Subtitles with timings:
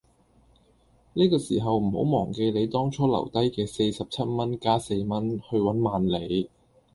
[1.13, 6.49] 呢個時候唔好忘記你當初留低既四十七蚊加四蚊，去搵萬里